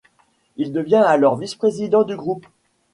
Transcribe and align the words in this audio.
Il 0.57 0.73
devient 0.73 0.95
alors 1.05 1.35
vice-président 1.37 2.03
du 2.03 2.15
groupe. 2.15 2.47